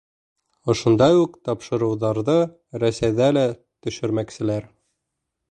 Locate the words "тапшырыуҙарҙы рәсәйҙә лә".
1.49-3.45